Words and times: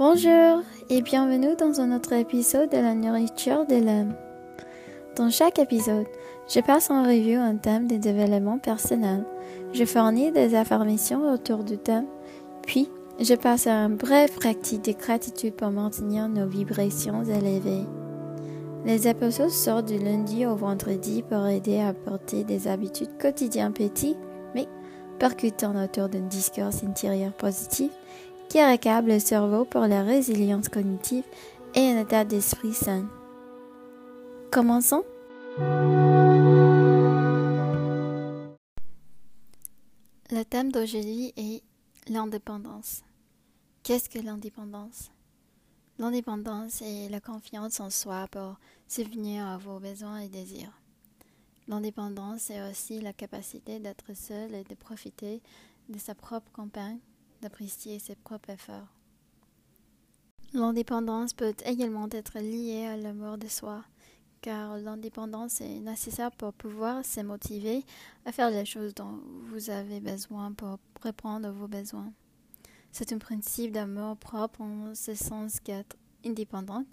Bonjour 0.00 0.62
et 0.88 1.02
bienvenue 1.02 1.56
dans 1.56 1.78
un 1.82 1.94
autre 1.94 2.14
épisode 2.14 2.70
de 2.70 2.78
la 2.78 2.94
nourriture 2.94 3.66
de 3.66 3.74
l'âme. 3.74 4.14
Dans 5.14 5.28
chaque 5.28 5.58
épisode, 5.58 6.06
je 6.48 6.60
passe 6.60 6.88
en 6.88 7.02
revue 7.02 7.34
un 7.34 7.56
thème 7.56 7.86
de 7.86 7.98
développement 7.98 8.58
personnel. 8.58 9.26
Je 9.74 9.84
fournis 9.84 10.32
des 10.32 10.54
affirmations 10.54 11.30
autour 11.30 11.64
du 11.64 11.76
thème, 11.76 12.06
puis 12.62 12.88
je 13.20 13.34
passe 13.34 13.66
à 13.66 13.74
un 13.74 13.90
bref 13.90 14.34
pratique 14.36 14.86
de 14.86 14.92
gratitude 14.92 15.52
pour 15.52 15.68
maintenir 15.68 16.30
nos 16.30 16.46
vibrations 16.46 17.22
élevées. 17.22 17.84
Les 18.86 19.06
épisodes 19.06 19.50
sortent 19.50 19.88
du 19.88 19.98
lundi 19.98 20.46
au 20.46 20.56
vendredi 20.56 21.22
pour 21.22 21.46
aider 21.46 21.78
à 21.78 21.92
porter 21.92 22.42
des 22.42 22.68
habitudes 22.68 23.18
quotidiennes 23.20 23.74
petites, 23.74 24.16
mais 24.54 24.66
percutant 25.18 25.74
autour 25.76 26.08
d'un 26.08 26.20
discours 26.20 26.70
intérieur 26.82 27.34
positif 27.34 27.90
qui 28.50 28.60
récable 28.60 29.10
le 29.10 29.20
cerveau 29.20 29.64
pour 29.64 29.82
la 29.82 30.02
résilience 30.02 30.68
cognitive 30.68 31.24
et 31.76 31.86
un 31.86 32.00
état 32.00 32.24
d'esprit 32.24 32.74
sain. 32.74 33.08
Commençons. 34.50 35.04
Le 40.32 40.42
thème 40.42 40.72
d'aujourd'hui 40.72 41.32
est 41.36 41.62
l'indépendance. 42.08 43.02
Qu'est-ce 43.84 44.08
que 44.08 44.18
l'indépendance? 44.18 45.12
L'indépendance 46.00 46.82
est 46.82 47.08
la 47.08 47.20
confiance 47.20 47.78
en 47.78 47.90
soi 47.90 48.26
pour 48.32 48.58
subvenir 48.88 49.46
à 49.46 49.58
vos 49.58 49.78
besoins 49.78 50.18
et 50.18 50.28
désirs. 50.28 50.76
L'indépendance 51.68 52.50
est 52.50 52.68
aussi 52.68 53.00
la 53.00 53.12
capacité 53.12 53.78
d'être 53.78 54.12
seul 54.16 54.56
et 54.56 54.64
de 54.64 54.74
profiter 54.74 55.40
de 55.88 55.98
sa 55.98 56.16
propre 56.16 56.50
campagne 56.50 56.98
d'apprécier 57.40 57.98
ses 57.98 58.14
propres 58.14 58.50
efforts. 58.50 58.88
L'indépendance 60.52 61.32
peut 61.32 61.54
également 61.64 62.08
être 62.10 62.38
liée 62.40 62.86
à 62.86 62.96
l'amour 62.96 63.38
de 63.38 63.46
soi, 63.46 63.84
car 64.40 64.78
l'indépendance 64.78 65.60
est 65.60 65.80
nécessaire 65.80 66.32
pour 66.32 66.52
pouvoir 66.52 67.04
se 67.04 67.20
motiver 67.20 67.84
à 68.24 68.32
faire 68.32 68.50
les 68.50 68.64
choses 68.64 68.94
dont 68.94 69.20
vous 69.50 69.70
avez 69.70 70.00
besoin 70.00 70.52
pour 70.52 70.78
répondre 71.02 71.46
à 71.46 71.52
vos 71.52 71.68
besoins. 71.68 72.12
C'est 72.90 73.12
un 73.12 73.18
principe 73.18 73.72
d'amour 73.72 74.16
propre 74.16 74.60
en 74.62 74.94
ce 74.94 75.14
sens 75.14 75.60
qu'être 75.60 75.96
indépendante, 76.24 76.86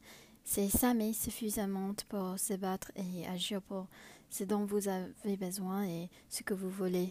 c'est 0.43 0.69
s'aimer 0.69 1.13
suffisamment 1.13 1.93
pour 2.07 2.39
se 2.39 2.53
battre 2.53 2.91
et 2.95 3.27
agir 3.27 3.61
pour 3.61 3.87
ce 4.29 4.43
dont 4.43 4.65
vous 4.65 4.87
avez 4.87 5.35
besoin 5.37 5.83
et 5.85 6.09
ce 6.29 6.43
que 6.43 6.53
vous 6.53 6.69
voulez. 6.69 7.09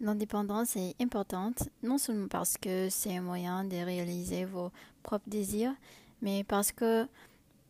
L'indépendance 0.00 0.76
est 0.76 0.94
importante, 1.00 1.68
non 1.82 1.96
seulement 1.96 2.28
parce 2.28 2.58
que 2.58 2.88
c'est 2.90 3.16
un 3.16 3.22
moyen 3.22 3.64
de 3.64 3.76
réaliser 3.76 4.44
vos 4.44 4.70
propres 5.02 5.28
désirs, 5.28 5.74
mais 6.20 6.44
parce 6.44 6.70
que 6.70 7.06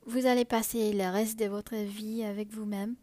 vous 0.07 0.27
allez 0.27 0.45
passer 0.45 0.93
le 0.93 1.11
reste 1.11 1.39
de 1.39 1.47
votre 1.47 1.77
vie 1.77 2.25
avec 2.25 2.53
vous-même. 2.53 2.95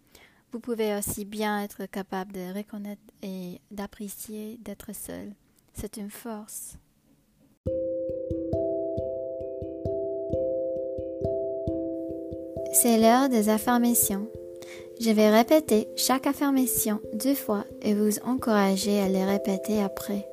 Vous 0.51 0.59
pouvez 0.59 0.95
aussi 0.95 1.25
bien 1.25 1.63
être 1.63 1.85
capable 1.85 2.33
de 2.33 2.53
reconnaître 2.55 3.01
et 3.21 3.59
d'apprécier 3.71 4.57
d'être 4.61 4.93
seul. 4.93 5.33
C'est 5.73 5.97
une 5.97 6.11
force. 6.11 6.77
C'est 12.73 12.97
l'heure 12.97 13.29
des 13.29 13.49
affirmations. 13.49 14.27
Je 14.99 15.11
vais 15.11 15.29
répéter 15.29 15.87
chaque 15.95 16.27
affirmation 16.27 16.99
deux 17.13 17.35
fois 17.35 17.65
et 17.81 17.93
vous 17.93 18.19
encourager 18.25 18.99
à 18.99 19.09
les 19.09 19.25
répéter 19.25 19.81
après. 19.81 20.27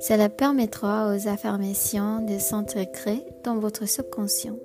Cela 0.00 0.28
permettra 0.28 1.14
aux 1.14 1.28
affirmations 1.28 2.24
de 2.24 2.38
s'intégrer 2.38 3.24
dans 3.44 3.58
votre 3.58 3.86
subconscient. 3.86 4.56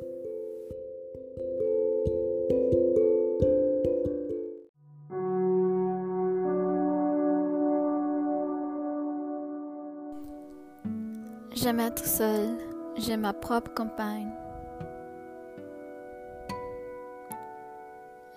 J'aime 11.56 11.82
être 11.82 12.06
seule, 12.06 12.58
j'ai 12.98 13.18
ma 13.18 13.34
propre 13.34 13.74
compagne. 13.74 14.32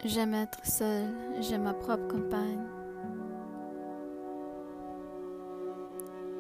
J'aime 0.05 0.35
être 0.35 0.59
seule, 0.67 1.15
j'ai 1.41 1.59
ma 1.59 1.75
propre 1.75 2.09
compagne. 2.09 2.67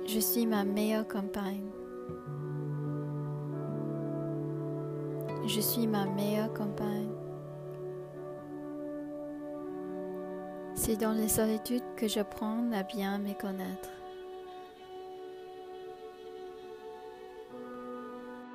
Je 0.04 0.18
suis 0.18 0.46
ma 0.46 0.64
meilleure 0.64 1.06
compagne. 1.06 1.70
Je 5.46 5.60
suis 5.60 5.86
ma 5.86 6.06
meilleure 6.06 6.52
compagne. 6.52 7.12
C'est 10.74 10.96
dans 10.96 11.12
les 11.12 11.28
solitudes 11.28 11.84
que 11.96 12.08
j'apprends 12.08 12.68
à 12.72 12.82
bien 12.82 13.18
me 13.18 13.32
connaître. 13.40 13.90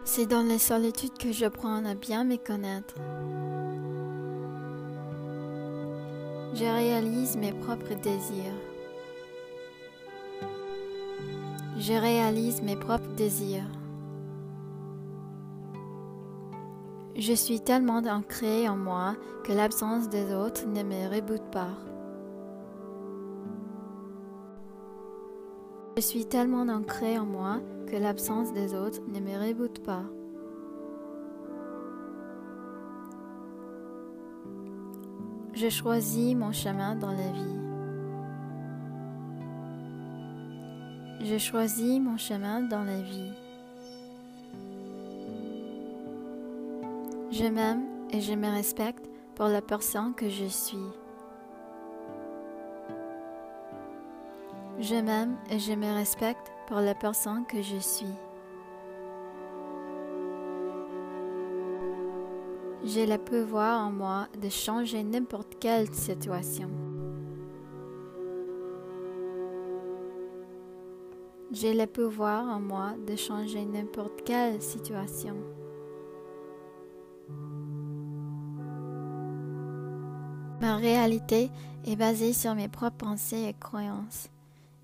C'est 0.03 0.25
dans 0.25 0.43
les 0.43 0.59
solitudes 0.59 1.17
que 1.17 1.31
j'apprends 1.31 1.85
à 1.85 1.95
bien 1.95 2.25
me 2.25 2.35
connaître. 2.35 2.95
Je 6.53 6.63
réalise 6.63 7.37
mes 7.37 7.51
propres 7.51 7.93
désirs. 8.01 8.53
Je 11.77 11.93
réalise 11.93 12.61
mes 12.61 12.75
propres 12.75 13.13
désirs. 13.15 13.69
Je 17.15 17.33
suis 17.33 17.59
tellement 17.59 18.01
ancré 18.07 18.67
en 18.69 18.77
moi 18.77 19.15
que 19.43 19.51
l'absence 19.51 20.09
des 20.09 20.33
autres 20.33 20.65
ne 20.67 20.83
me 20.83 21.13
reboute 21.13 21.49
pas. 21.51 21.75
Je 25.97 26.01
suis 26.01 26.25
tellement 26.25 26.67
ancré 26.67 27.17
en 27.17 27.25
moi 27.25 27.59
que 27.87 27.95
l'absence 27.95 28.53
des 28.53 28.73
autres 28.73 29.01
ne 29.07 29.19
me 29.19 29.47
reboute 29.47 29.83
pas. 29.83 30.03
Je 35.59 35.69
choisis 35.69 36.35
mon 36.35 36.51
chemin 36.51 36.93
dans 36.93 37.09
la 37.09 37.31
vie. 37.31 37.57
Je 41.25 41.39
choisis 41.39 41.99
mon 41.99 42.15
chemin 42.15 42.61
dans 42.61 42.83
la 42.83 43.01
vie. 43.01 43.31
Je 47.31 47.45
m'aime 47.45 47.85
et 48.11 48.21
je 48.21 48.33
me 48.33 48.47
respecte 48.49 49.09
pour 49.33 49.47
la 49.47 49.63
personne 49.63 50.13
que 50.13 50.29
je 50.29 50.45
suis. 50.45 50.77
Je 54.79 54.95
m'aime 54.95 55.37
et 55.49 55.57
je 55.57 55.73
me 55.73 55.91
respecte 55.91 56.51
pour 56.67 56.81
la 56.81 56.93
personne 56.93 57.47
que 57.47 57.63
je 57.63 57.77
suis. 57.77 58.26
J'ai 62.83 63.05
le 63.05 63.17
pouvoir 63.17 63.85
en 63.85 63.91
moi 63.91 64.27
de 64.41 64.49
changer 64.49 65.03
n'importe 65.03 65.57
quelle 65.59 65.93
situation. 65.93 66.69
J'ai 71.51 71.73
le 71.73 71.87
pouvoir 71.87 72.45
en 72.45 72.59
moi 72.59 72.93
de 73.07 73.15
changer 73.15 73.65
n'importe 73.65 74.23
quelle 74.23 74.61
situation. 74.61 75.35
Ma 80.61 80.75
réalité 80.75 81.49
est 81.85 81.95
basée 81.95 82.33
sur 82.33 82.53
mes 82.53 82.67
propres 82.67 82.97
pensées 82.97 83.45
et 83.47 83.53
croyances, 83.53 84.29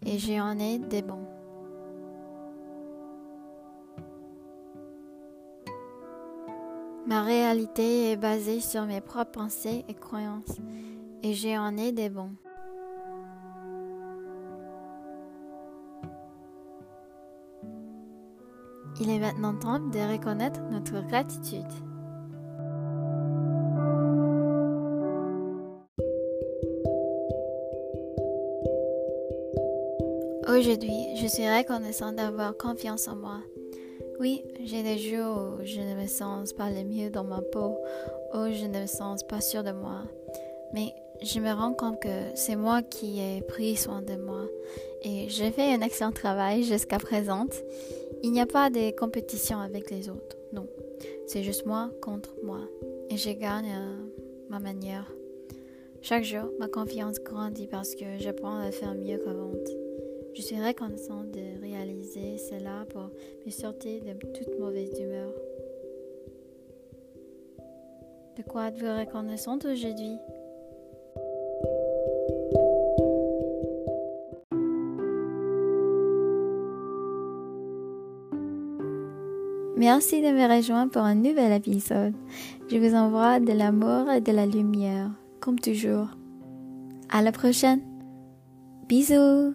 et 0.05 0.17
j'en 0.17 0.57
ai 0.57 0.79
des 0.79 1.01
bons. 1.01 1.32
Ma 7.05 7.21
réalité 7.21 8.11
est 8.11 8.15
basée 8.15 8.61
sur 8.61 8.85
mes 8.85 9.01
propres 9.01 9.31
pensées 9.31 9.83
et 9.89 9.93
croyances, 9.93 10.57
et 11.21 11.33
j'en 11.33 11.75
ai 11.75 11.91
des 11.91 12.09
bons. 12.09 12.31
Il 19.01 19.09
est 19.09 19.19
maintenant 19.19 19.53
temps 19.53 19.79
de 19.79 20.11
reconnaître 20.11 20.61
notre 20.71 21.05
gratitude. 21.07 21.61
Aujourd'hui, 30.47 31.17
je 31.17 31.27
suis 31.27 31.49
reconnaissant 31.49 32.13
d'avoir 32.13 32.55
confiance 32.55 33.07
en 33.07 33.15
moi 33.15 33.39
oui, 34.23 34.41
j'ai 34.63 34.83
des 34.83 34.97
jours 34.97 35.57
où 35.59 35.65
je 35.65 35.81
ne 35.81 36.01
me 36.01 36.07
sens 36.07 36.53
pas 36.53 36.69
le 36.69 36.85
mieux 36.85 37.09
dans 37.09 37.25
ma 37.25 37.41
peau, 37.41 37.75
où 38.33 38.53
je 38.53 38.65
ne 38.67 38.79
me 38.79 38.87
sens 38.87 39.21
pas 39.21 39.41
sûre 39.41 39.65
de 39.65 39.73
moi. 39.73 40.03
Mais 40.73 40.93
je 41.21 41.41
me 41.41 41.51
rends 41.51 41.73
compte 41.73 42.01
que 42.01 42.31
c'est 42.33 42.55
moi 42.55 42.81
qui 42.81 43.19
ai 43.19 43.41
pris 43.41 43.75
soin 43.75 44.01
de 44.01 44.15
moi. 44.15 44.45
Et 45.01 45.27
j'ai 45.27 45.51
fait 45.51 45.73
un 45.73 45.81
excellent 45.81 46.13
travail 46.13 46.63
jusqu'à 46.63 46.99
présent. 46.99 47.47
Il 48.23 48.31
n'y 48.31 48.39
a 48.39 48.45
pas 48.45 48.69
de 48.69 48.97
compétition 48.97 49.59
avec 49.59 49.91
les 49.91 50.09
autres, 50.09 50.37
non. 50.53 50.67
C'est 51.27 51.43
juste 51.43 51.65
moi 51.65 51.89
contre 52.01 52.33
moi. 52.43 52.61
Et 53.09 53.17
je 53.17 53.31
gagne 53.31 53.73
à 53.73 53.83
ma 54.49 54.59
manière. 54.59 55.11
Chaque 56.01 56.23
jour, 56.23 56.45
ma 56.59 56.69
confiance 56.69 57.19
grandit 57.19 57.67
parce 57.67 57.93
que 57.93 58.05
j'apprends 58.19 58.57
à 58.57 58.71
faire 58.71 58.95
mieux 58.95 59.17
qu'avant. 59.17 59.51
Je 60.35 60.41
suis 60.41 60.59
reconnaissante 60.59 61.31
de 61.31 61.61
réaliser 61.61 62.37
cela 62.37 62.85
pour 62.89 63.11
me 63.45 63.51
sortir 63.51 64.01
de 64.03 64.13
toute 64.13 64.59
mauvaise 64.59 64.99
humeur. 64.99 65.31
De 68.37 68.41
quoi 68.41 68.69
êtes-vous 68.69 68.99
reconnaissante 68.99 69.65
aujourd'hui? 69.65 70.17
Merci 79.77 80.21
de 80.21 80.27
me 80.27 80.55
rejoindre 80.55 80.91
pour 80.91 81.01
un 81.01 81.15
nouvel 81.15 81.51
épisode. 81.51 82.13
Je 82.69 82.77
vous 82.77 82.95
envoie 82.95 83.39
de 83.39 83.51
l'amour 83.51 84.09
et 84.09 84.21
de 84.21 84.31
la 84.31 84.47
lumière, 84.47 85.11
comme 85.39 85.59
toujours. 85.59 86.07
À 87.09 87.21
la 87.21 87.31
prochaine. 87.31 87.81
Bisous. 88.87 89.53